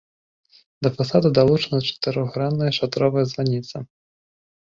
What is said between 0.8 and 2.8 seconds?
Да фасада далучана чатырохгранная